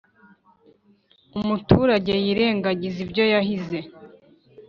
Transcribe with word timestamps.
umuturage 1.39 2.13
yirengagize 2.25 2.97
ibyo 3.05 3.23
yahize. 3.33 3.79